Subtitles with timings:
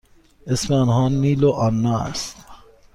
[0.47, 2.35] اسم آنها نیل و آنا است.